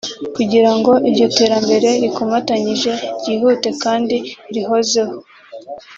[0.35, 4.17] Kugira ngo iryo terambere rikomatanyije ryihute kandi
[4.53, 5.13] rihozeho